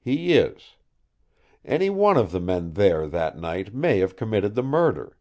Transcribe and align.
He 0.00 0.34
is. 0.34 0.76
Any 1.64 1.90
one 1.90 2.16
of 2.16 2.30
the 2.30 2.38
men 2.38 2.74
there 2.74 3.08
that 3.08 3.36
night 3.36 3.74
may 3.74 3.98
have 3.98 4.14
committed 4.14 4.54
the 4.54 4.62
murder. 4.62 5.16